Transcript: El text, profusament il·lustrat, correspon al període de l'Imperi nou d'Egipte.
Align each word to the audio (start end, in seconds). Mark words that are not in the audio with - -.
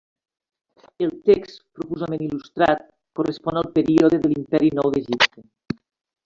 El 1.07 1.11
text, 1.29 1.59
profusament 1.79 2.23
il·lustrat, 2.29 2.81
correspon 3.19 3.61
al 3.61 3.69
període 3.77 4.21
de 4.25 4.33
l'Imperi 4.33 4.73
nou 4.81 4.91
d'Egipte. 4.97 5.47